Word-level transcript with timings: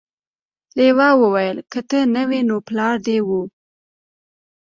لیوه 0.77 1.09
وویل 1.21 1.57
که 1.71 1.79
ته 1.89 1.99
نه 2.13 2.23
وې 2.29 2.41
نو 2.47 2.57
پلار 2.67 2.95
دې 3.05 3.17
و. 3.27 3.29